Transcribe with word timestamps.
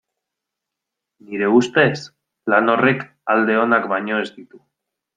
Nire 1.25 1.51
ustez, 1.59 1.93
lan 2.55 2.75
horrek 2.75 3.07
alde 3.37 3.63
onak 3.69 3.89
baino 3.97 4.21
ez 4.27 4.29
ditu. 4.35 4.65